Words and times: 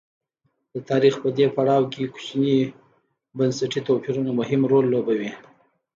د 0.73 0.75
تاریخ 0.89 1.15
په 1.23 1.29
دې 1.37 1.45
پړاو 1.55 1.89
کې 1.93 2.11
کوچني 2.13 2.55
بنسټي 3.37 3.81
توپیرونه 3.87 4.31
مهم 4.39 4.61
رول 4.71 4.85
لوبوي. 4.93 5.31